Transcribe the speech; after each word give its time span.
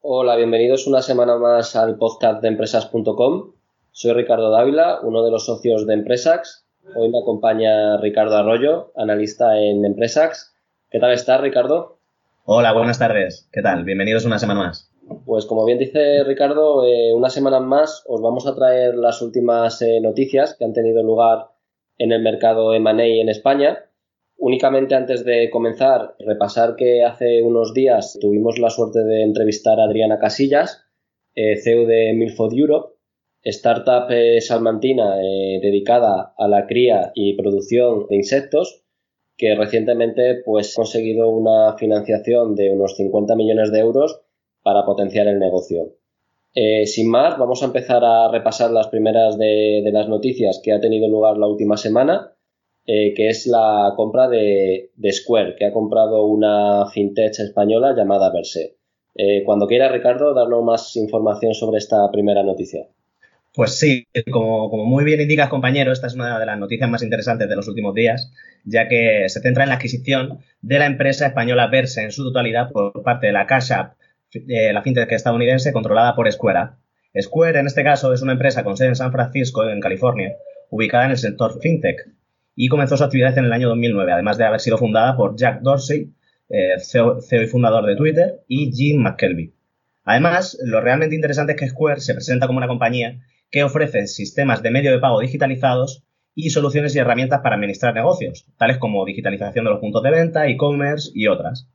Hola, 0.00 0.36
bienvenidos 0.36 0.86
una 0.86 1.02
semana 1.02 1.38
más 1.38 1.74
al 1.74 1.96
podcast 1.96 2.40
de 2.40 2.46
empresas.com. 2.46 3.50
Soy 3.90 4.12
Ricardo 4.12 4.48
Dávila, 4.52 5.00
uno 5.02 5.24
de 5.24 5.32
los 5.32 5.44
socios 5.44 5.88
de 5.88 5.94
Empresax. 5.94 6.64
Hoy 6.94 7.10
me 7.10 7.18
acompaña 7.18 7.96
Ricardo 7.96 8.36
Arroyo, 8.36 8.92
analista 8.94 9.58
en 9.58 9.84
Empresax. 9.84 10.54
¿Qué 10.88 11.00
tal 11.00 11.12
estás, 11.12 11.40
Ricardo? 11.40 11.98
Hola, 12.44 12.72
buenas 12.72 13.00
tardes. 13.00 13.48
¿Qué 13.52 13.60
tal? 13.60 13.82
Bienvenidos 13.82 14.24
una 14.24 14.38
semana 14.38 14.60
más. 14.60 14.88
Pues 15.26 15.46
como 15.46 15.64
bien 15.64 15.78
dice 15.78 16.22
Ricardo, 16.22 16.84
eh, 16.84 17.12
una 17.12 17.28
semana 17.28 17.58
más 17.58 18.04
os 18.06 18.22
vamos 18.22 18.46
a 18.46 18.54
traer 18.54 18.94
las 18.94 19.20
últimas 19.20 19.82
eh, 19.82 20.00
noticias 20.00 20.54
que 20.56 20.64
han 20.64 20.74
tenido 20.74 21.02
lugar 21.02 21.48
en 21.98 22.12
el 22.12 22.22
mercado 22.22 22.72
M&A 22.72 23.04
en 23.04 23.28
España. 23.28 23.87
Únicamente 24.38 24.94
antes 24.94 25.24
de 25.24 25.50
comenzar, 25.50 26.14
repasar 26.18 26.76
que 26.76 27.02
hace 27.02 27.42
unos 27.42 27.74
días 27.74 28.16
tuvimos 28.20 28.58
la 28.58 28.70
suerte 28.70 29.04
de 29.04 29.22
entrevistar 29.22 29.78
a 29.78 29.84
Adriana 29.84 30.18
Casillas, 30.18 30.86
eh, 31.34 31.56
CEO 31.56 31.86
de 31.86 32.14
Milford 32.14 32.54
Europe, 32.54 32.94
startup 33.42 34.08
salmantina 34.40 35.16
dedicada 35.16 36.34
a 36.36 36.48
la 36.48 36.66
cría 36.66 37.12
y 37.14 37.36
producción 37.36 38.06
de 38.08 38.16
insectos, 38.16 38.84
que 39.36 39.54
recientemente 39.54 40.42
pues, 40.44 40.74
ha 40.74 40.76
conseguido 40.76 41.30
una 41.30 41.76
financiación 41.78 42.54
de 42.54 42.70
unos 42.70 42.96
50 42.96 43.36
millones 43.36 43.70
de 43.70 43.78
euros 43.78 44.20
para 44.62 44.84
potenciar 44.84 45.28
el 45.28 45.38
negocio. 45.38 45.94
Eh, 46.54 46.86
sin 46.86 47.08
más, 47.08 47.38
vamos 47.38 47.62
a 47.62 47.66
empezar 47.66 48.04
a 48.04 48.30
repasar 48.30 48.70
las 48.72 48.88
primeras 48.88 49.38
de, 49.38 49.88
las 49.92 50.08
noticias 50.08 50.60
que 50.62 50.72
ha 50.72 50.80
tenido 50.80 51.08
lugar 51.08 51.38
la 51.38 51.46
última 51.46 51.76
semana, 51.76 52.32
eh, 52.90 53.12
que 53.14 53.28
es 53.28 53.46
la 53.46 53.92
compra 53.96 54.28
de, 54.28 54.88
Square, 55.12 55.56
que 55.58 55.66
ha 55.66 55.72
comprado 55.74 56.24
una 56.24 56.86
fintech 56.86 57.38
española 57.38 57.94
llamada 57.94 58.32
Verse. 58.32 58.78
Eh, 59.14 59.42
cuando 59.44 59.66
quiera, 59.66 59.90
Ricardo, 59.90 60.32
darnos 60.32 60.64
más 60.64 60.96
información 60.96 61.52
sobre 61.52 61.76
esta 61.76 62.10
primera 62.10 62.42
noticia. 62.42 62.86
Pues 63.52 63.78
sí, 63.78 64.06
como, 64.30 64.70
como, 64.70 64.86
muy 64.86 65.04
bien 65.04 65.20
indicas, 65.20 65.50
compañero, 65.50 65.92
esta 65.92 66.06
es 66.06 66.14
una 66.14 66.38
de 66.38 66.46
las 66.46 66.58
noticias 66.58 66.88
más 66.88 67.02
interesantes 67.02 67.46
de 67.46 67.56
los 67.56 67.68
últimos 67.68 67.92
días, 67.92 68.32
ya 68.64 68.88
que 68.88 69.28
se 69.28 69.40
centra 69.42 69.64
en 69.64 69.68
la 69.68 69.74
adquisición 69.74 70.38
de 70.62 70.78
la 70.78 70.86
empresa 70.86 71.26
española 71.26 71.66
Verse 71.66 72.00
en 72.00 72.10
su 72.10 72.24
totalidad 72.24 72.70
por 72.72 73.02
parte 73.02 73.26
de 73.26 73.34
la 73.34 73.46
Cash 73.46 73.70
App 73.70 73.98
eh, 74.32 74.72
la 74.72 74.80
fintech 74.80 75.12
estadounidense 75.12 75.74
controlada 75.74 76.14
por 76.14 76.32
Square. 76.32 76.70
Square, 77.20 77.60
en 77.60 77.66
este 77.66 77.84
caso, 77.84 78.14
es 78.14 78.22
una 78.22 78.32
empresa 78.32 78.64
con 78.64 78.78
sede 78.78 78.88
en 78.88 78.96
San 78.96 79.12
Francisco, 79.12 79.68
en 79.68 79.80
California, 79.80 80.36
ubicada 80.70 81.04
en 81.04 81.10
el 81.10 81.18
sector 81.18 81.60
fintech, 81.60 82.17
y 82.60 82.68
comenzó 82.68 82.96
su 82.96 83.04
actividad 83.04 83.38
en 83.38 83.44
el 83.44 83.52
año 83.52 83.68
2009, 83.68 84.12
además 84.12 84.36
de 84.36 84.44
haber 84.44 84.58
sido 84.58 84.78
fundada 84.78 85.16
por 85.16 85.36
Jack 85.36 85.60
Dorsey, 85.60 86.12
eh, 86.48 86.72
CEO, 86.80 87.20
CEO, 87.20 87.42
y 87.42 87.46
fundador 87.46 87.86
de 87.86 87.94
Twitter, 87.94 88.42
y 88.48 88.72
Jim 88.72 89.00
McKelvey. 89.00 89.54
Además, 90.02 90.58
lo 90.64 90.80
realmente 90.80 91.14
interesante 91.14 91.52
es 91.52 91.58
que 91.58 91.68
Square 91.68 92.00
se 92.00 92.14
presenta 92.14 92.48
como 92.48 92.58
una 92.58 92.66
compañía 92.66 93.20
que 93.48 93.62
ofrece 93.62 94.08
sistemas 94.08 94.60
de 94.60 94.72
medio 94.72 94.90
de 94.90 94.98
pago 94.98 95.20
digitalizados 95.20 96.02
y 96.34 96.50
soluciones 96.50 96.96
y 96.96 96.98
herramientas 96.98 97.42
para 97.42 97.54
administrar 97.54 97.94
negocios, 97.94 98.44
tales 98.56 98.78
como 98.78 99.04
digitalización 99.04 99.64
de 99.64 99.70
los 99.70 99.80
puntos 99.80 100.02
de 100.02 100.10
venta, 100.10 100.48
e-commerce 100.48 101.12
y 101.14 101.28
otras. 101.28 101.70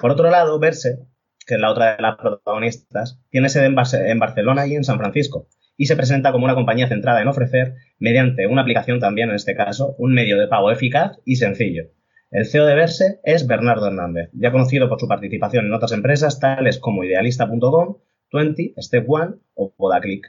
Por 0.00 0.12
otro 0.12 0.30
lado, 0.30 0.56
Verse 0.60 1.00
que 1.44 1.54
es 1.54 1.60
la 1.60 1.70
otra 1.70 1.96
de 1.96 2.02
las 2.02 2.16
protagonistas, 2.16 3.18
tiene 3.30 3.48
sede 3.48 3.66
en, 3.66 3.74
en 4.06 4.18
Barcelona 4.20 4.66
y 4.66 4.76
en 4.76 4.84
San 4.84 4.98
Francisco, 4.98 5.48
y 5.76 5.86
se 5.86 5.96
presenta 5.96 6.32
como 6.32 6.44
una 6.44 6.54
compañía 6.54 6.88
centrada 6.88 7.20
en 7.22 7.28
ofrecer, 7.28 7.74
mediante 7.98 8.46
una 8.46 8.62
aplicación 8.62 9.00
también 9.00 9.30
en 9.30 9.36
este 9.36 9.54
caso, 9.54 9.94
un 9.98 10.14
medio 10.14 10.38
de 10.38 10.48
pago 10.48 10.70
eficaz 10.70 11.18
y 11.24 11.36
sencillo. 11.36 11.84
El 12.30 12.46
CEO 12.46 12.66
de 12.66 12.74
Verse 12.74 13.20
es 13.24 13.46
Bernardo 13.46 13.86
Hernández, 13.86 14.30
ya 14.32 14.52
conocido 14.52 14.88
por 14.88 14.98
su 14.98 15.08
participación 15.08 15.66
en 15.66 15.74
otras 15.74 15.92
empresas 15.92 16.40
tales 16.40 16.78
como 16.78 17.04
Idealista.com, 17.04 17.98
Twenty, 18.30 18.74
Step 18.78 19.04
One 19.08 19.36
o 19.54 19.74
Podaclick. 19.74 20.26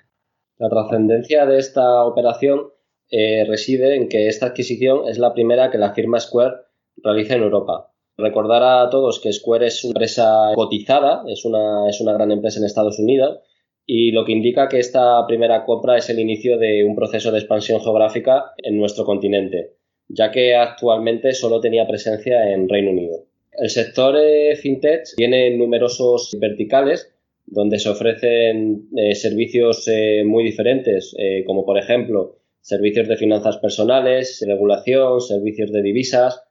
La 0.58 0.70
trascendencia 0.70 1.46
de 1.46 1.60
esta 1.60 2.04
operación 2.04 2.68
eh, 3.10 3.46
reside 3.48 3.96
en 3.96 4.10
que 4.10 4.28
esta 4.28 4.48
adquisición 4.48 5.08
es 5.08 5.18
la 5.18 5.34
primera 5.34 5.72
que 5.72 5.78
la 5.78 5.94
firma 5.94 6.20
Square 6.20 6.56
realiza 7.04 7.36
en 7.36 7.44
Europa, 7.44 7.94
Recordar 8.18 8.62
a 8.62 8.90
todos 8.92 9.20
que 9.20 9.34
Square 9.34 9.66
es 9.66 9.84
una 9.84 9.92
empresa 9.92 10.52
cotizada, 10.54 11.24
es 11.28 11.46
una, 11.46 11.90
es 11.90 12.00
una 12.00 12.14
gran 12.14 12.32
empresa 12.32 12.60
en 12.60 12.66
Estados 12.66 13.00
Unidos 13.00 13.40
y 13.86 14.12
lo 14.12 14.24
que 14.26 14.32
indica 14.32 14.70
que 14.70 14.80
esta 14.80 15.26
primera 15.28 15.66
compra 15.66 15.98
es 15.98 16.10
el 16.10 16.20
inicio 16.20 16.58
de 16.58 16.84
un 16.84 16.96
proceso 16.96 17.32
de 17.32 17.40
expansión 17.40 17.82
geográfica 17.82 18.54
en 18.58 18.78
nuestro 18.78 19.06
continente, 19.06 19.74
ya 20.08 20.32
que 20.32 20.56
actualmente 20.56 21.34
solo 21.34 21.60
tenía 21.60 21.88
presencia 21.88 22.52
en 22.52 22.70
Reino 22.70 22.92
Unido. 22.92 23.26
El 23.52 23.70
sector 23.70 24.16
eh, 24.18 24.56
fintech 24.56 25.04
tiene 25.16 25.56
numerosos 25.56 26.36
verticales 26.40 27.14
donde 27.46 27.78
se 27.78 27.90
ofrecen 27.90 28.88
eh, 28.96 29.16
servicios 29.16 29.88
eh, 29.88 30.24
muy 30.26 30.44
diferentes, 30.44 31.14
como 31.46 31.66
por 31.66 31.78
ejemplo 31.78 32.38
servicios 32.62 33.08
de 33.10 33.18
finanzas 33.18 33.58
personales, 33.58 34.44
regulación, 34.48 35.20
servicios 35.20 35.72
de 35.72 35.82
divisas, 35.82 36.42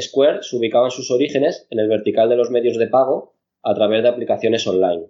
Square 0.00 0.38
se 0.42 0.56
ubicaba 0.56 0.86
en 0.86 0.92
sus 0.92 1.10
orígenes 1.10 1.66
en 1.68 1.80
el 1.80 1.88
vertical 1.88 2.30
de 2.30 2.36
los 2.36 2.50
medios 2.50 2.78
de 2.78 2.86
pago 2.86 3.34
a 3.62 3.74
través 3.74 4.02
de 4.02 4.08
aplicaciones 4.08 4.66
online. 4.66 5.08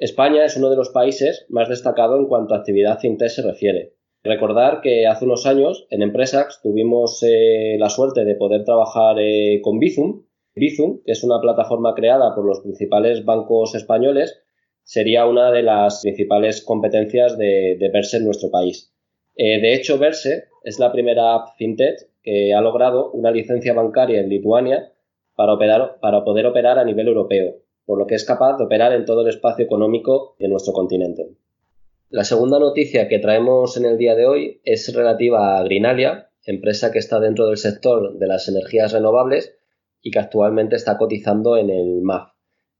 España 0.00 0.46
es 0.46 0.56
uno 0.56 0.70
de 0.70 0.76
los 0.76 0.88
países 0.88 1.44
más 1.50 1.68
destacado 1.68 2.16
en 2.18 2.26
cuanto 2.26 2.54
a 2.54 2.56
actividad 2.56 2.98
fintech 3.00 3.28
se 3.28 3.42
refiere. 3.42 3.92
Recordar 4.22 4.80
que 4.80 5.06
hace 5.06 5.26
unos 5.26 5.44
años 5.44 5.86
en 5.90 6.00
Empresax 6.00 6.62
tuvimos 6.62 7.22
eh, 7.22 7.76
la 7.78 7.90
suerte 7.90 8.24
de 8.24 8.34
poder 8.34 8.64
trabajar 8.64 9.16
eh, 9.18 9.60
con 9.62 9.78
Bizum. 9.78 10.24
Bizum, 10.54 11.02
que 11.04 11.12
es 11.12 11.22
una 11.22 11.38
plataforma 11.42 11.94
creada 11.94 12.34
por 12.34 12.46
los 12.46 12.60
principales 12.60 13.26
bancos 13.26 13.74
españoles, 13.74 14.42
sería 14.84 15.26
una 15.26 15.52
de 15.52 15.64
las 15.64 16.00
principales 16.00 16.64
competencias 16.64 17.36
de, 17.36 17.76
de 17.78 17.90
Verse 17.90 18.16
en 18.16 18.24
nuestro 18.24 18.50
país. 18.50 18.94
de 19.36 19.74
hecho, 19.74 19.98
Verse 19.98 20.44
es 20.64 20.78
la 20.78 20.92
primera 20.92 21.34
app 21.34 21.48
fintech 21.58 22.08
que 22.22 22.54
ha 22.54 22.62
logrado 22.62 23.10
una 23.12 23.30
licencia 23.30 23.74
bancaria 23.74 24.20
en 24.20 24.30
Lituania 24.30 24.94
para 25.36 26.24
poder 26.24 26.46
operar 26.46 26.78
a 26.78 26.84
nivel 26.84 27.08
europeo, 27.08 27.56
por 27.90 27.98
lo 27.98 28.06
que 28.06 28.14
es 28.14 28.24
capaz 28.24 28.56
de 28.56 28.62
operar 28.62 28.92
en 28.92 29.04
todo 29.04 29.22
el 29.22 29.28
espacio 29.30 29.64
económico 29.64 30.36
de 30.38 30.46
nuestro 30.46 30.72
continente. 30.72 31.26
La 32.08 32.22
segunda 32.22 32.60
noticia 32.60 33.08
que 33.08 33.18
traemos 33.18 33.76
en 33.76 33.84
el 33.84 33.98
día 33.98 34.14
de 34.14 34.26
hoy 34.26 34.60
es 34.62 34.94
relativa 34.94 35.58
a 35.58 35.64
Greenalia, 35.64 36.30
empresa 36.44 36.92
que 36.92 37.00
está 37.00 37.18
dentro 37.18 37.48
del 37.48 37.56
sector 37.56 38.16
de 38.16 38.26
las 38.28 38.46
energías 38.46 38.92
renovables 38.92 39.56
y 40.02 40.12
que 40.12 40.20
actualmente 40.20 40.76
está 40.76 40.98
cotizando 40.98 41.56
en 41.56 41.68
el 41.68 42.00
MAF. 42.02 42.30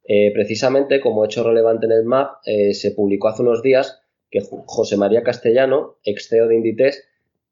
Eh, 0.05 0.31
precisamente, 0.33 1.01
como 1.01 1.25
hecho 1.25 1.43
relevante 1.43 1.87
en 1.87 1.93
el 1.93 2.05
MAF, 2.05 2.31
eh, 2.45 2.73
se 2.73 2.93
publicó 2.93 3.27
hace 3.27 3.43
unos 3.43 3.63
días 3.65 4.01
que 4.31 4.43
José 4.67 4.97
María 4.97 5.25
Castellano, 5.25 5.97
ex 6.05 6.29
CEO 6.29 6.47
de 6.47 6.55
Inditex, 6.55 7.03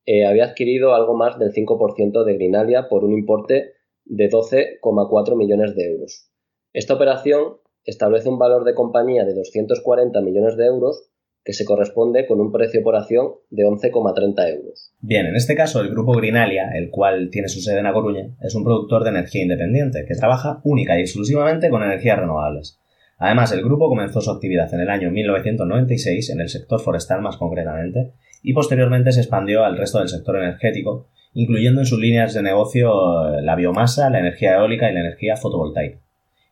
eh, 0.07 0.27
había 0.27 0.45
adquirido 0.45 0.95
algo 0.95 1.17
más 1.17 1.41
del 1.41 1.53
5% 1.53 2.23
de 2.23 2.35
Grinalia 2.35 2.89
por 2.89 3.03
un 3.03 3.15
importe 3.15 3.73
de 4.05 4.31
12,4 4.31 5.35
millones 5.35 5.75
de 5.75 5.87
euros. 5.87 6.29
Esta 6.73 6.95
operación 6.95 7.55
establece 7.85 8.29
un 8.29 8.39
valor 8.39 8.65
de 8.65 8.75
compañía 8.75 9.25
de 9.25 9.35
240 9.35 10.21
millones 10.21 10.57
de 10.57 10.67
euros 10.67 11.11
que 11.45 11.55
se 11.55 11.65
corresponde 11.65 12.27
con 12.27 12.41
un 12.41 12.53
precio 12.53 12.83
por 12.83 12.95
acción 12.95 13.29
de 13.49 13.65
11,30 13.65 14.55
euros. 14.55 14.93
Bien, 15.01 15.25
en 15.25 15.35
este 15.35 15.55
caso 15.55 15.81
el 15.81 15.89
grupo 15.89 16.13
Grinalia, 16.13 16.73
el 16.75 16.91
cual 16.91 17.31
tiene 17.31 17.49
su 17.49 17.61
sede 17.61 17.81
en 17.81 17.87
A 17.87 17.95
Coruña, 17.95 18.37
es 18.43 18.55
un 18.55 18.65
productor 18.65 19.03
de 19.03 19.11
energía 19.11 19.43
independiente 19.43 20.05
que 20.07 20.15
trabaja 20.15 20.61
única 20.65 20.99
y 20.99 21.01
exclusivamente 21.01 21.71
con 21.71 21.83
energías 21.83 22.19
renovables. 22.19 22.79
Además, 23.17 23.51
el 23.53 23.65
grupo 23.65 23.89
comenzó 23.89 24.21
su 24.21 24.31
actividad 24.31 24.73
en 24.75 24.81
el 24.81 24.91
año 24.91 25.11
1996 25.11 26.31
en 26.31 26.41
el 26.41 26.51
sector 26.51 26.81
forestal 26.81 27.23
más 27.23 27.39
concretamente 27.39 28.13
y 28.43 28.53
posteriormente 28.53 29.13
se 29.13 29.21
expandió 29.21 29.65
al 29.65 29.79
resto 29.79 30.01
del 30.01 30.09
sector 30.09 30.37
energético, 30.37 31.09
incluyendo 31.33 31.81
en 31.81 31.87
sus 31.87 31.99
líneas 31.99 32.35
de 32.35 32.43
negocio 32.43 32.91
eh, 33.27 33.43
la 33.43 33.57
biomasa, 33.57 34.11
la 34.11 34.21
energía 34.21 34.57
eólica 34.57 34.91
y 34.91 34.95
la 34.95 35.01
energía 35.01 35.37
fotovoltaica. 35.37 35.99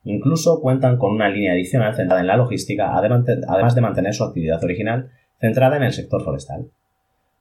Incluso 0.06 0.60
cuentan 0.60 0.98
con 0.98 1.10
una 1.12 1.28
línea 1.28 1.52
adicional 1.52 1.96
centrada 1.96 2.20
en 2.20 2.28
la 2.28 2.36
logística, 2.36 2.96
además 2.96 3.74
de 3.74 3.80
mantener 3.80 4.14
su 4.14 4.22
actividad 4.22 4.62
original 4.62 5.10
centrada 5.40 5.76
en 5.76 5.82
el 5.82 5.92
sector 5.92 6.22
forestal. 6.22 6.66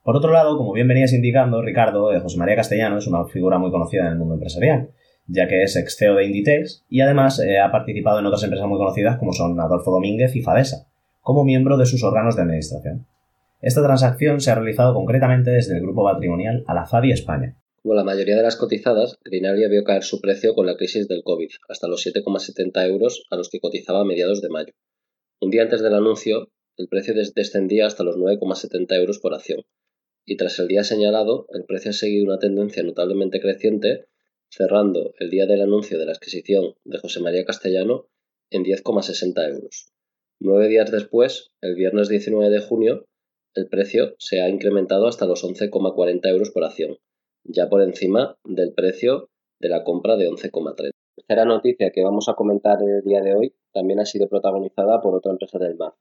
Por 0.02 0.16
otro 0.16 0.32
lado, 0.32 0.56
como 0.56 0.72
bien 0.72 0.88
venías 0.88 1.12
indicando, 1.12 1.62
Ricardo, 1.62 2.12
eh, 2.12 2.20
José 2.20 2.38
María 2.38 2.56
Castellano 2.56 2.98
es 2.98 3.06
una 3.06 3.24
figura 3.26 3.58
muy 3.58 3.70
conocida 3.70 4.02
en 4.02 4.08
el 4.08 4.18
mundo 4.18 4.34
empresarial, 4.34 4.90
ya 5.28 5.46
que 5.46 5.62
es 5.62 5.76
ex 5.76 5.96
CEO 5.96 6.16
de 6.16 6.24
Inditex 6.24 6.84
y 6.88 7.02
además 7.02 7.38
eh, 7.38 7.60
ha 7.60 7.70
participado 7.70 8.18
en 8.18 8.26
otras 8.26 8.42
empresas 8.42 8.68
muy 8.68 8.78
conocidas 8.78 9.16
como 9.16 9.32
son 9.32 9.58
Adolfo 9.60 9.92
Domínguez 9.92 10.34
y 10.34 10.42
Fadesa, 10.42 10.88
como 11.20 11.44
miembro 11.44 11.76
de 11.76 11.86
sus 11.86 12.02
órganos 12.02 12.34
de 12.34 12.42
administración. 12.42 13.06
Esta 13.62 13.82
transacción 13.82 14.40
se 14.40 14.50
ha 14.50 14.56
realizado 14.56 14.92
concretamente 14.92 15.52
desde 15.52 15.76
el 15.76 15.82
grupo 15.82 16.04
patrimonial 16.04 16.64
Alazadi 16.66 17.12
España. 17.12 17.54
Como 17.86 17.94
la 17.94 18.02
mayoría 18.02 18.34
de 18.34 18.42
las 18.42 18.56
cotizadas, 18.56 19.16
Grinalia 19.24 19.68
vio 19.68 19.84
caer 19.84 20.02
su 20.02 20.20
precio 20.20 20.56
con 20.56 20.66
la 20.66 20.76
crisis 20.76 21.06
del 21.06 21.22
COVID, 21.22 21.50
hasta 21.68 21.86
los 21.86 22.04
7,70 22.04 22.84
euros 22.88 23.22
a 23.30 23.36
los 23.36 23.48
que 23.48 23.60
cotizaba 23.60 24.00
a 24.00 24.04
mediados 24.04 24.42
de 24.42 24.48
mayo. 24.48 24.72
Un 25.40 25.52
día 25.52 25.62
antes 25.62 25.82
del 25.82 25.94
anuncio, 25.94 26.50
el 26.76 26.88
precio 26.88 27.14
descendía 27.14 27.86
hasta 27.86 28.02
los 28.02 28.16
9,70 28.16 28.92
euros 28.96 29.20
por 29.20 29.34
acción, 29.34 29.60
y 30.24 30.36
tras 30.36 30.58
el 30.58 30.66
día 30.66 30.82
señalado, 30.82 31.46
el 31.52 31.64
precio 31.64 31.92
ha 31.92 31.94
seguido 31.94 32.24
una 32.24 32.40
tendencia 32.40 32.82
notablemente 32.82 33.40
creciente, 33.40 34.06
cerrando 34.50 35.14
el 35.20 35.30
día 35.30 35.46
del 35.46 35.60
anuncio 35.60 35.96
de 35.96 36.06
la 36.06 36.12
adquisición 36.12 36.74
de 36.82 36.98
José 36.98 37.20
María 37.20 37.44
Castellano 37.44 38.08
en 38.50 38.64
10,60 38.64 39.48
euros. 39.48 39.92
Nueve 40.40 40.66
días 40.66 40.90
después, 40.90 41.52
el 41.60 41.76
viernes 41.76 42.08
19 42.08 42.50
de 42.50 42.58
junio, 42.58 43.06
el 43.54 43.68
precio 43.68 44.16
se 44.18 44.40
ha 44.40 44.48
incrementado 44.48 45.06
hasta 45.06 45.26
los 45.26 45.44
11,40 45.44 46.28
euros 46.30 46.50
por 46.50 46.64
acción, 46.64 46.98
ya 47.48 47.68
por 47.68 47.82
encima 47.82 48.36
del 48.44 48.72
precio 48.72 49.28
de 49.58 49.68
la 49.68 49.84
compra 49.84 50.16
de 50.16 50.28
11,3. 50.28 50.52
La 50.56 50.92
tercera 51.16 51.44
noticia 51.44 51.90
que 51.90 52.04
vamos 52.04 52.28
a 52.28 52.34
comentar 52.34 52.78
el 52.82 53.02
día 53.02 53.20
de 53.22 53.34
hoy 53.34 53.54
también 53.72 54.00
ha 54.00 54.04
sido 54.04 54.28
protagonizada 54.28 55.00
por 55.00 55.14
otra 55.14 55.32
empresa 55.32 55.58
del 55.58 55.76
mar. 55.76 55.92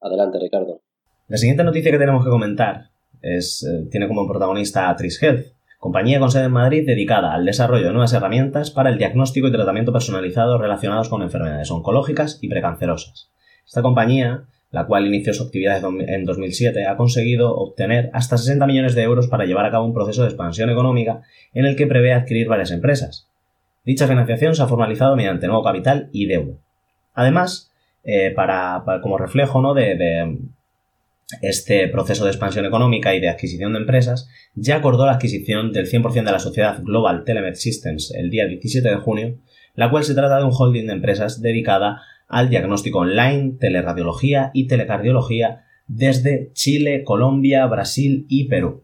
Adelante, 0.00 0.38
Ricardo. 0.40 0.80
La 1.28 1.36
siguiente 1.36 1.64
noticia 1.64 1.90
que 1.90 1.98
tenemos 1.98 2.24
que 2.24 2.30
comentar 2.30 2.90
es, 3.22 3.64
eh, 3.64 3.88
tiene 3.90 4.08
como 4.08 4.26
protagonista 4.26 4.90
a 4.90 4.96
Tris 4.96 5.22
Health, 5.22 5.46
compañía 5.78 6.18
con 6.20 6.30
sede 6.30 6.44
en 6.44 6.52
Madrid 6.52 6.86
dedicada 6.86 7.32
al 7.32 7.44
desarrollo 7.44 7.86
de 7.86 7.92
nuevas 7.92 8.12
herramientas 8.12 8.70
para 8.70 8.90
el 8.90 8.98
diagnóstico 8.98 9.48
y 9.48 9.52
tratamiento 9.52 9.92
personalizado 9.92 10.58
relacionados 10.58 11.08
con 11.08 11.22
enfermedades 11.22 11.70
oncológicas 11.70 12.38
y 12.40 12.48
precancerosas. 12.48 13.30
Esta 13.64 13.82
compañía, 13.82 14.44
la 14.72 14.86
cual 14.86 15.06
inició 15.06 15.34
su 15.34 15.44
actividad 15.44 15.82
en 16.08 16.24
2007, 16.24 16.86
ha 16.86 16.96
conseguido 16.96 17.54
obtener 17.54 18.10
hasta 18.14 18.38
60 18.38 18.66
millones 18.66 18.94
de 18.94 19.02
euros 19.02 19.28
para 19.28 19.44
llevar 19.44 19.66
a 19.66 19.70
cabo 19.70 19.84
un 19.84 19.94
proceso 19.94 20.22
de 20.22 20.28
expansión 20.28 20.70
económica 20.70 21.20
en 21.52 21.66
el 21.66 21.76
que 21.76 21.86
prevé 21.86 22.14
adquirir 22.14 22.48
varias 22.48 22.70
empresas. 22.70 23.28
Dicha 23.84 24.08
financiación 24.08 24.54
se 24.54 24.62
ha 24.62 24.66
formalizado 24.66 25.14
mediante 25.14 25.46
nuevo 25.46 25.62
capital 25.62 26.08
y 26.10 26.26
deuda. 26.26 26.54
Además, 27.14 27.70
eh, 28.02 28.32
para, 28.34 28.82
como 29.02 29.18
reflejo 29.18 29.60
¿no? 29.60 29.74
de, 29.74 30.38
este 31.42 31.88
proceso 31.88 32.24
de 32.24 32.30
expansión 32.30 32.64
económica 32.64 33.14
y 33.14 33.20
de 33.20 33.28
adquisición 33.28 33.74
de 33.74 33.80
empresas, 33.80 34.28
ya 34.54 34.76
acordó 34.76 35.04
la 35.04 35.12
adquisición 35.12 35.72
del 35.72 35.90
100% 35.90 36.12
de 36.24 36.32
la 36.32 36.38
sociedad 36.38 36.82
Global 36.82 37.24
Telemed 37.24 37.54
Systems 37.54 38.12
el 38.14 38.30
día 38.30 38.46
17 38.46 38.88
de 38.88 38.96
junio, 38.96 39.34
la 39.74 39.90
cual 39.90 40.04
se 40.04 40.14
trata 40.14 40.38
de 40.38 40.44
un 40.44 40.52
holding 40.56 40.86
de 40.86 40.92
empresas 40.92 41.40
dedicada 41.40 42.02
al 42.32 42.48
diagnóstico 42.48 42.98
online, 42.98 43.52
teleradiología 43.60 44.50
y 44.52 44.66
telecardiología 44.66 45.64
desde 45.86 46.50
Chile, 46.52 47.04
Colombia, 47.04 47.64
Brasil 47.66 48.26
y 48.28 48.48
Perú. 48.48 48.82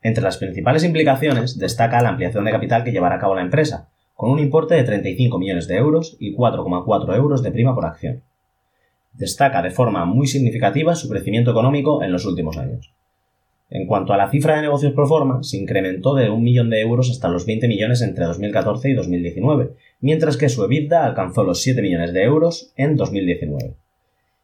Entre 0.00 0.24
las 0.24 0.38
principales 0.38 0.84
implicaciones 0.84 1.58
destaca 1.58 2.00
la 2.00 2.08
ampliación 2.08 2.46
de 2.46 2.52
capital 2.52 2.84
que 2.84 2.92
llevará 2.92 3.16
a 3.16 3.20
cabo 3.20 3.34
la 3.34 3.42
empresa, 3.42 3.90
con 4.14 4.30
un 4.30 4.38
importe 4.38 4.74
de 4.74 4.84
35 4.84 5.38
millones 5.38 5.68
de 5.68 5.76
euros 5.76 6.16
y 6.18 6.34
4,4 6.34 7.14
euros 7.16 7.42
de 7.42 7.50
prima 7.50 7.74
por 7.74 7.84
acción 7.84 8.22
destaca 9.14 9.62
de 9.62 9.70
forma 9.70 10.04
muy 10.04 10.26
significativa 10.26 10.94
su 10.94 11.08
crecimiento 11.08 11.50
económico 11.50 12.02
en 12.02 12.12
los 12.12 12.26
últimos 12.26 12.58
años. 12.58 12.93
En 13.70 13.86
cuanto 13.86 14.12
a 14.12 14.16
la 14.16 14.30
cifra 14.30 14.56
de 14.56 14.62
negocios 14.62 14.92
pro 14.92 15.06
forma, 15.06 15.42
se 15.42 15.56
incrementó 15.56 16.14
de 16.14 16.30
un 16.30 16.42
millón 16.42 16.70
de 16.70 16.80
euros 16.80 17.10
hasta 17.10 17.28
los 17.28 17.46
20 17.46 17.66
millones 17.66 18.02
entre 18.02 18.24
2014 18.26 18.90
y 18.90 18.94
2019, 18.94 19.70
mientras 20.00 20.36
que 20.36 20.48
su 20.48 20.62
EBITDA 20.64 21.04
alcanzó 21.04 21.44
los 21.44 21.62
7 21.62 21.80
millones 21.82 22.12
de 22.12 22.22
euros 22.22 22.72
en 22.76 22.96
2019. 22.96 23.74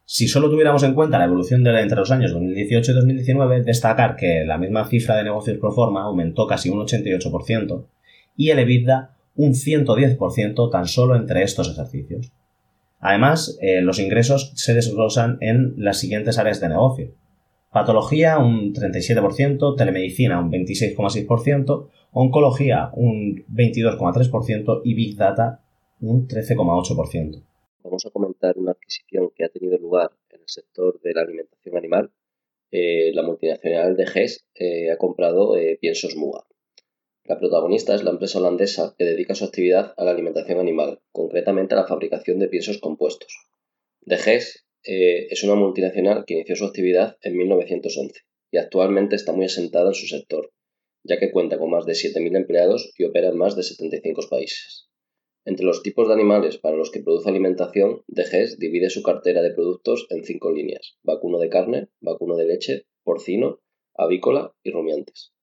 Si 0.05 0.27
solo 0.27 0.49
tuviéramos 0.49 0.83
en 0.83 0.93
cuenta 0.93 1.19
la 1.19 1.25
evolución 1.25 1.63
de 1.63 1.79
entre 1.79 1.97
los 1.97 2.11
años 2.11 2.33
2018 2.33 2.91
y 2.91 2.95
2019, 2.95 3.63
destacar 3.63 4.17
que 4.17 4.43
la 4.43 4.57
misma 4.57 4.85
cifra 4.85 5.15
de 5.15 5.23
negocios 5.23 5.57
pro 5.57 5.71
forma 5.71 6.03
aumentó 6.03 6.47
casi 6.47 6.69
un 6.69 6.79
88% 6.79 7.85
y 8.35 8.49
el 8.49 8.59
EBITDA 8.59 9.15
un 9.35 9.53
110% 9.53 10.69
tan 10.69 10.87
solo 10.87 11.15
entre 11.15 11.43
estos 11.43 11.71
ejercicios. 11.71 12.31
Además, 12.99 13.57
eh, 13.61 13.81
los 13.81 13.99
ingresos 13.99 14.51
se 14.55 14.73
desglosan 14.73 15.37
en 15.41 15.73
las 15.77 15.99
siguientes 15.99 16.37
áreas 16.37 16.59
de 16.59 16.69
negocio. 16.69 17.11
Patología 17.71 18.37
un 18.37 18.73
37%, 18.73 19.77
telemedicina 19.77 20.41
un 20.41 20.51
26,6%, 20.51 21.89
oncología 22.11 22.91
un 22.95 23.45
22,3% 23.47 24.81
y 24.83 24.93
Big 24.93 25.15
Data 25.15 25.63
un 26.01 26.27
13,8%. 26.27 27.41
Vamos 27.83 28.05
a 28.05 28.09
comentar 28.09 28.57
una 28.57 28.71
adquisición 28.71 29.31
que 29.33 29.45
ha 29.45 29.49
tenido 29.49 29.77
lugar 29.77 30.11
en 30.31 30.41
el 30.41 30.49
sector 30.49 30.99
de 30.99 31.13
la 31.13 31.21
alimentación 31.21 31.77
animal. 31.77 32.11
Eh, 32.71 33.11
la 33.13 33.23
multinacional 33.23 33.95
de 33.95 34.05
GES 34.05 34.45
eh, 34.55 34.91
ha 34.91 34.97
comprado 34.97 35.53
piensos 35.79 36.17
MUA. 36.17 36.45
La 37.23 37.39
protagonista 37.39 37.95
es 37.95 38.03
la 38.03 38.11
empresa 38.11 38.39
holandesa 38.39 38.95
que 38.97 39.05
dedica 39.05 39.33
su 39.33 39.45
actividad 39.45 39.93
a 39.95 40.03
la 40.03 40.11
alimentación 40.11 40.59
animal, 40.59 40.99
concretamente 41.13 41.73
a 41.73 41.77
la 41.77 41.87
fabricación 41.87 42.37
de 42.39 42.49
piensos 42.49 42.79
compuestos. 42.79 43.47
De 44.01 44.17
Gees 44.17 44.65
eh, 44.83 45.27
es 45.29 45.43
una 45.43 45.55
multinacional 45.55 46.25
que 46.25 46.33
inició 46.33 46.55
su 46.55 46.65
actividad 46.65 47.17
en 47.21 47.37
1911 47.37 48.21
y 48.51 48.57
actualmente 48.57 49.15
está 49.15 49.31
muy 49.31 49.45
asentada 49.45 49.89
en 49.89 49.93
su 49.93 50.07
sector, 50.07 50.51
ya 51.03 51.19
que 51.19 51.31
cuenta 51.31 51.57
con 51.57 51.69
más 51.69 51.85
de 51.85 51.93
7.000 51.93 52.35
empleados 52.35 52.91
y 52.97 53.05
opera 53.05 53.29
en 53.29 53.37
más 53.37 53.55
de 53.55 53.63
75 53.63 54.21
países. 54.29 54.87
Entre 55.45 55.65
los 55.65 55.81
tipos 55.81 56.07
de 56.07 56.13
animales 56.13 56.57
para 56.57 56.77
los 56.77 56.91
que 56.91 57.01
produce 57.01 57.29
alimentación, 57.29 58.03
De 58.07 58.25
Gees 58.25 58.59
divide 58.59 58.89
su 58.89 59.01
cartera 59.01 59.41
de 59.41 59.53
productos 59.53 60.05
en 60.09 60.23
cinco 60.23 60.51
líneas: 60.51 60.97
vacuno 61.01 61.39
de 61.39 61.49
carne, 61.49 61.87
vacuno 61.99 62.35
de 62.35 62.45
leche, 62.45 62.85
porcino, 63.03 63.59
avícola 63.95 64.53
y 64.63 64.71
rumiantes. 64.71 65.33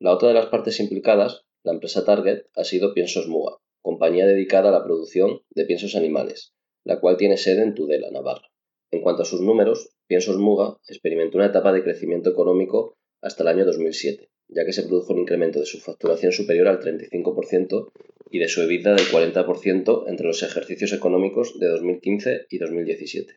La 0.00 0.12
otra 0.12 0.28
de 0.28 0.34
las 0.34 0.46
partes 0.46 0.80
implicadas, 0.80 1.44
la 1.62 1.72
empresa 1.72 2.04
Target, 2.04 2.44
ha 2.54 2.64
sido 2.64 2.94
Piensos 2.94 3.28
Muga, 3.28 3.58
compañía 3.82 4.26
dedicada 4.26 4.70
a 4.70 4.72
la 4.72 4.84
producción 4.84 5.42
de 5.50 5.66
piensos 5.66 5.94
animales, 5.94 6.54
la 6.84 7.00
cual 7.00 7.16
tiene 7.16 7.36
sede 7.36 7.62
en 7.62 7.74
Tudela, 7.74 8.10
Navarra. 8.10 8.48
En 8.90 9.00
cuanto 9.00 9.22
a 9.22 9.26
sus 9.26 9.40
números, 9.40 9.90
Piensos 10.06 10.36
Muga 10.38 10.78
experimentó 10.88 11.38
una 11.38 11.46
etapa 11.46 11.72
de 11.72 11.82
crecimiento 11.82 12.30
económico 12.30 12.96
hasta 13.20 13.42
el 13.42 13.48
año 13.48 13.64
2007, 13.64 14.28
ya 14.48 14.64
que 14.64 14.72
se 14.72 14.82
produjo 14.82 15.12
un 15.12 15.20
incremento 15.20 15.60
de 15.60 15.66
su 15.66 15.80
facturación 15.80 16.32
superior 16.32 16.68
al 16.68 16.80
35% 16.80 17.90
y 18.30 18.38
de 18.38 18.48
su 18.48 18.62
EBITDA 18.62 18.94
del 18.94 19.06
40% 19.06 20.04
entre 20.08 20.26
los 20.26 20.42
ejercicios 20.42 20.92
económicos 20.92 21.58
de 21.58 21.68
2015 21.68 22.46
y 22.50 22.58
2017. 22.58 23.34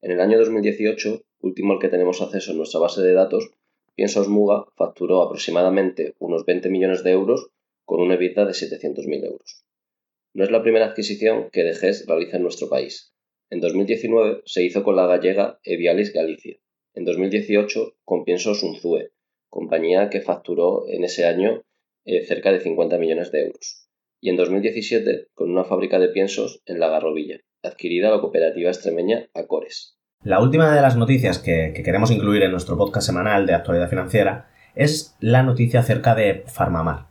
En 0.00 0.12
el 0.12 0.20
año 0.20 0.38
2018, 0.38 1.22
último 1.40 1.72
al 1.74 1.78
que 1.78 1.88
tenemos 1.88 2.22
acceso 2.22 2.52
en 2.52 2.58
nuestra 2.58 2.80
base 2.80 3.02
de 3.02 3.12
datos, 3.12 3.50
Piensos 3.94 4.28
Muga 4.28 4.64
facturó 4.76 5.22
aproximadamente 5.22 6.14
unos 6.20 6.44
20 6.46 6.70
millones 6.70 7.02
de 7.02 7.10
euros 7.10 7.50
con 7.84 8.00
una 8.00 8.14
EBITDA 8.14 8.46
de 8.46 8.52
700.000 8.52 9.24
euros. 9.24 9.64
No 10.34 10.44
es 10.44 10.50
la 10.52 10.62
primera 10.62 10.86
adquisición 10.86 11.50
que 11.50 11.64
Dejes 11.64 12.06
realiza 12.06 12.36
en 12.36 12.44
nuestro 12.44 12.68
país. 12.68 13.12
En 13.50 13.60
2019 13.60 14.42
se 14.44 14.62
hizo 14.62 14.84
con 14.84 14.96
la 14.96 15.06
gallega 15.06 15.58
Evialis 15.64 16.12
Galicia. 16.12 16.56
En 16.94 17.04
2018 17.04 17.94
con 18.04 18.24
Piensos 18.24 18.62
Unzue, 18.62 19.12
compañía 19.48 20.10
que 20.10 20.20
facturó 20.20 20.86
en 20.88 21.04
ese 21.04 21.24
año 21.24 21.62
eh, 22.04 22.24
cerca 22.26 22.52
de 22.52 22.60
50 22.60 22.98
millones 22.98 23.32
de 23.32 23.42
euros. 23.42 23.88
Y 24.20 24.30
en 24.30 24.36
2017 24.36 25.28
con 25.34 25.50
una 25.50 25.64
fábrica 25.64 25.98
de 25.98 26.08
piensos 26.08 26.60
en 26.66 26.78
La 26.78 26.88
Garrovilla, 26.88 27.40
adquirida 27.62 28.10
la 28.10 28.20
cooperativa 28.20 28.68
extremeña 28.68 29.28
Acores. 29.34 29.98
La 30.22 30.40
última 30.40 30.74
de 30.74 30.82
las 30.82 30.96
noticias 30.96 31.38
que, 31.38 31.72
queremos 31.84 32.10
incluir 32.10 32.42
en 32.42 32.50
nuestro 32.50 32.76
podcast 32.76 33.06
semanal 33.06 33.46
de 33.46 33.54
actualidad 33.54 33.88
financiera 33.88 34.50
es 34.74 35.16
la 35.20 35.42
noticia 35.42 35.80
acerca 35.80 36.14
de 36.14 36.44
Farmamar. 36.46 37.07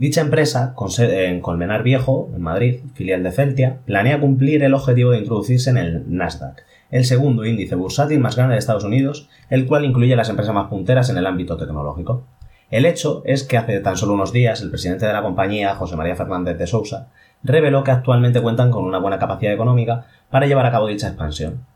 Dicha 0.00 0.22
empresa, 0.22 0.72
con 0.74 0.88
sede 0.88 1.26
en 1.26 1.42
Colmenar 1.42 1.82
Viejo, 1.82 2.30
en 2.34 2.40
Madrid, 2.40 2.80
filial 2.94 3.22
de 3.22 3.32
Celtia, 3.32 3.80
planea 3.84 4.18
cumplir 4.18 4.62
el 4.62 4.72
objetivo 4.72 5.10
de 5.10 5.18
introducirse 5.18 5.68
en 5.68 5.76
el 5.76 6.16
Nasdaq, 6.16 6.64
el 6.90 7.04
segundo 7.04 7.44
índice 7.44 7.74
bursátil 7.74 8.18
más 8.18 8.34
grande 8.34 8.54
de 8.54 8.60
Estados 8.60 8.84
Unidos, 8.84 9.28
el 9.50 9.66
cual 9.66 9.84
incluye 9.84 10.16
las 10.16 10.30
empresas 10.30 10.54
más 10.54 10.70
punteras 10.70 11.10
en 11.10 11.18
el 11.18 11.26
ámbito 11.26 11.58
tecnológico. 11.58 12.24
El 12.70 12.86
hecho 12.86 13.20
es 13.26 13.44
que 13.44 13.58
hace 13.58 13.78
tan 13.80 13.98
solo 13.98 14.14
unos 14.14 14.32
días 14.32 14.62
el 14.62 14.70
presidente 14.70 15.04
de 15.04 15.12
la 15.12 15.22
compañía, 15.22 15.74
José 15.74 15.96
María 15.96 16.16
Fernández 16.16 16.56
de 16.56 16.66
Sousa, 16.66 17.08
reveló 17.42 17.84
que 17.84 17.90
actualmente 17.90 18.40
cuentan 18.40 18.70
con 18.70 18.84
una 18.84 19.00
buena 19.00 19.18
capacidad 19.18 19.52
económica 19.52 20.06
para 20.30 20.46
llevar 20.46 20.64
a 20.64 20.70
cabo 20.70 20.86
dicha 20.86 21.08
expansión 21.08 21.66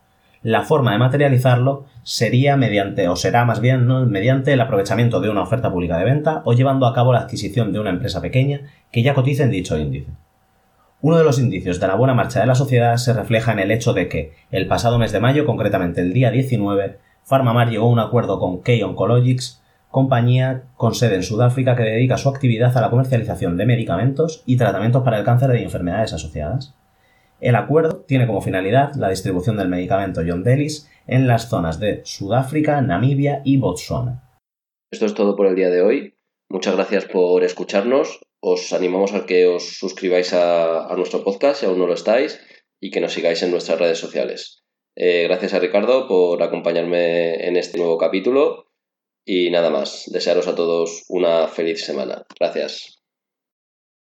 la 0.45 0.61
forma 0.61 0.91
de 0.91 0.99
materializarlo 0.99 1.85
sería 2.03 2.55
mediante, 2.55 3.07
o 3.07 3.15
será 3.15 3.45
más 3.45 3.61
bien, 3.61 3.87
mediante 4.11 4.53
el 4.53 4.61
aprovechamiento 4.61 5.19
de 5.19 5.31
una 5.31 5.41
oferta 5.41 5.71
pública 5.71 5.97
de 5.97 6.05
venta 6.05 6.43
o 6.45 6.53
llevando 6.53 6.85
a 6.85 6.93
cabo 6.93 7.11
la 7.11 7.21
adquisición 7.21 7.73
de 7.73 7.79
una 7.79 7.89
empresa 7.89 8.21
pequeña 8.21 8.61
que 8.91 9.01
ya 9.01 9.15
cotice 9.15 9.41
en 9.41 9.49
dicho 9.49 9.75
índice. 9.75 10.11
Uno 11.01 11.17
de 11.17 11.23
los 11.23 11.39
indicios 11.39 11.79
de 11.79 11.87
la 11.87 11.95
buena 11.95 12.13
marcha 12.13 12.41
de 12.41 12.45
la 12.45 12.53
sociedad 12.53 12.95
se 12.97 13.13
refleja 13.13 13.53
en 13.53 13.59
el 13.59 13.71
hecho 13.71 13.93
de 13.93 14.07
que, 14.07 14.33
el 14.51 14.67
pasado 14.67 14.99
mes 14.99 15.11
de 15.11 15.19
mayo, 15.19 15.47
concretamente 15.47 16.01
el 16.01 16.13
día 16.13 16.29
19, 16.29 16.99
PharmaMar 17.27 17.71
llegó 17.71 17.87
a 17.87 17.91
un 17.91 17.99
acuerdo 17.99 18.37
con 18.37 18.61
Key 18.61 18.83
Oncologics 18.83 19.63
compañía 19.89 20.61
con 20.77 20.93
sede 20.93 21.15
en 21.15 21.23
Sudáfrica 21.23 21.75
que 21.75 21.81
dedica 21.81 22.17
su 22.17 22.29
actividad 22.29 22.77
a 22.77 22.81
la 22.81 22.91
comercialización 22.91 23.57
de 23.57 23.65
medicamentos 23.65 24.43
y 24.45 24.57
tratamientos 24.57 25.01
para 25.01 25.17
el 25.17 25.25
cáncer 25.25 25.55
y 25.59 25.63
enfermedades 25.63 26.13
asociadas. 26.13 26.75
El 27.39 27.55
acuerdo 27.55 28.05
tiene 28.07 28.27
como 28.27 28.41
finalidad 28.41 28.95
la 28.95 29.09
distribución 29.09 29.57
del 29.57 29.67
medicamento 29.67 30.21
John 30.25 30.43
Delis 30.43 30.89
en 31.07 31.27
las 31.27 31.49
zonas 31.49 31.79
de 31.79 32.01
Sudáfrica, 32.05 32.81
Namibia 32.81 33.41
y 33.43 33.57
Botswana. 33.57 34.39
Esto 34.91 35.05
es 35.05 35.13
todo 35.13 35.35
por 35.35 35.47
el 35.47 35.55
día 35.55 35.69
de 35.69 35.81
hoy. 35.81 36.15
Muchas 36.49 36.75
gracias 36.75 37.05
por 37.05 37.43
escucharnos. 37.43 38.19
Os 38.39 38.71
animamos 38.73 39.13
a 39.13 39.25
que 39.25 39.47
os 39.47 39.77
suscribáis 39.77 40.33
a, 40.33 40.87
nuestro 40.95 41.23
podcast 41.23 41.59
si 41.59 41.65
aún 41.65 41.79
no 41.79 41.87
lo 41.87 41.93
estáis 41.93 42.39
y 42.79 42.91
que 42.91 43.01
nos 43.01 43.13
sigáis 43.13 43.43
en 43.43 43.51
nuestras 43.51 43.79
redes 43.79 43.97
sociales. 43.97 44.63
Eh, 44.95 45.23
gracias 45.23 45.53
a 45.53 45.59
Ricardo 45.59 46.07
por 46.07 46.41
acompañarme 46.41 47.47
en 47.47 47.57
este 47.57 47.77
nuevo 47.77 47.97
capítulo 47.97 48.67
y 49.25 49.49
nada 49.49 49.69
más. 49.69 50.05
Desearos 50.11 50.47
a 50.47 50.55
todos 50.55 51.03
una 51.09 51.47
feliz 51.47 51.83
semana. 51.83 52.25
Gracias. 52.39 53.04